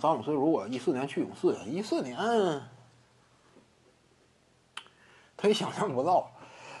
[0.00, 2.16] 詹姆斯如果一四年去勇士，一四年
[5.36, 6.30] 他也想象不到。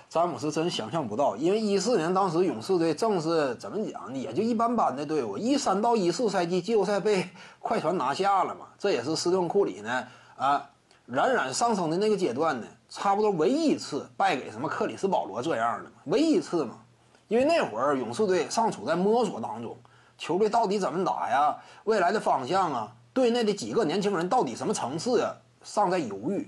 [0.08, 5.36] 詹姆斯真想象不到，因为一四年当时勇士队正是怎么讲呢，也就一般般的队伍。
[5.36, 10.06] 一三到一四赛季季后赛被快船拿下了嘛，这也是斯蒂芬库里呢
[10.36, 10.70] 啊
[11.06, 16.78] 冉冉上升的那个阶段呢，差不多唯一一次败给什么克里斯保罗这样的嘛，唯一一次嘛。
[17.26, 19.76] 因为那会儿勇士队尚处在摸索当中，
[20.16, 21.56] 球队到底怎么打呀？
[21.82, 25.34] 未来的方向啊，队内的几个年轻人到底什么层次呀？
[25.64, 26.46] 尚在犹豫。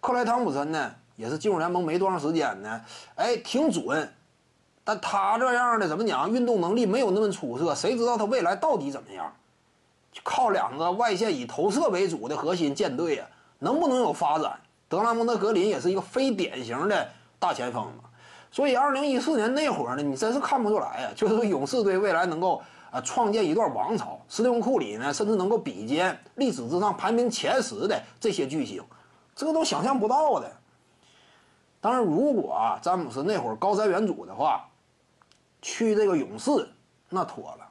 [0.00, 0.94] 克莱汤普森呢？
[1.16, 2.80] 也是进入联盟没多长时间呢，
[3.16, 4.12] 哎，挺准，
[4.84, 6.30] 但他这样的怎么讲？
[6.30, 9.32] 运动能力没有那么出色，谁知道他未来到底怎么样？
[10.22, 14.58] 靠两个外线以投射为主的核心舰队啊，能不能有发展？
[14.88, 17.08] 德拉蒙德·格林也是一个非典型的
[17.38, 18.04] 大前锋嘛，
[18.50, 22.60] 所以二零一四年那会儿呢，你真是看不出来呀，就是说勇士队未来能够
[22.94, 28.80] 啊创建一段王朝，斯蒂芬·库里呢，甚至能够比肩历史之上排名前十的这些巨星，
[29.34, 30.48] 这都想象不到的。
[31.80, 34.68] 当然，如果，詹姆斯那会儿高瞻远瞩的话，
[35.60, 36.68] 去这个勇士
[37.08, 37.68] 那妥了。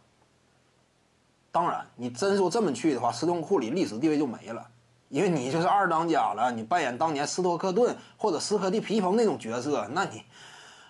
[1.54, 4.68] 当然，你真说这么去的话，斯通库里历史地位就没了，
[5.08, 10.22] 因为你就是二当家了，你扮演当年斯托克顿或者斯科蒂皮蓬那种角色，那你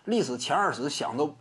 [0.06, 1.36] 历史前二十想都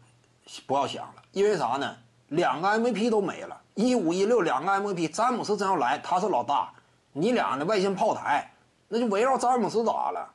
[0.66, 1.14] 不要想了。
[1.32, 1.96] 因为啥呢？
[2.32, 6.72] 两个 MVP 都没了，一五一六两个 MVP，詹姆斯真要来，他是老大，
[7.12, 8.50] 你俩的外线炮台
[8.88, 10.28] 那就围绕詹姆斯打了。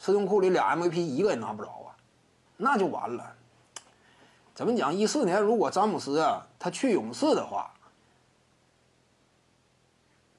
[0.00, 1.94] 斯通库里俩 MVP 一个也拿不着啊，
[2.56, 3.24] 那就完了。
[4.54, 4.92] 怎么讲？
[4.92, 7.70] 一四年如果詹姆斯啊他去勇士的话，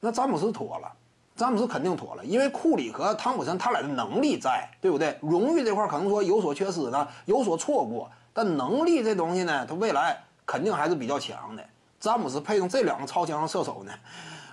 [0.01, 0.91] 那詹姆斯妥了，
[1.35, 5.17] 詹姆斯肯定妥了，因为库里和汤普森他俩的能力在，对不对？
[5.21, 11.63] 荣誉这块可能说有所缺失呢，有所错过，但能力这东西呢，他未来肯定还是比较强的。
[11.99, 13.93] 詹姆斯配上这两个超强射手呢，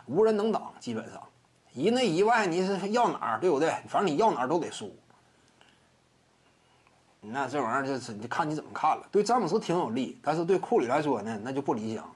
[0.05, 1.19] 无人能挡，基本上。
[1.73, 3.71] 一内一外，你是要哪儿，对不对？
[3.89, 4.95] 反正你要哪儿都得输。
[7.23, 9.09] 那这玩意儿就是你看你怎么看了。
[9.11, 12.13] 对詹姆斯挺有利，但是对库里来说呢，那就不理想了。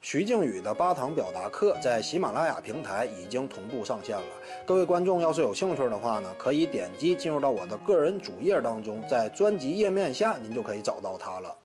[0.00, 4.26] 徐静宇的八堂表达课在喜马拉雅平台已经同步上线了。
[4.66, 11.56] 各位观众要是有兴趣的话呢，可以点击进入到我的个人主页当中，在专辑页面下您就可以找到它了。